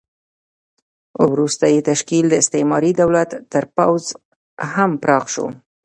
وروسته 1.31 1.65
یې 1.73 1.79
تشکیل 1.89 2.25
د 2.29 2.33
استعماري 2.41 2.91
دولت 3.01 3.29
تر 3.51 3.63
پوځ 3.77 4.03
هم 4.73 4.91
پراخ 5.01 5.25
شو. 5.33 5.47